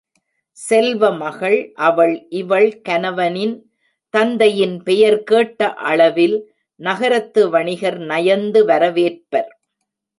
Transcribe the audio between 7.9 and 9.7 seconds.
நயந்து வர வேற்பர்.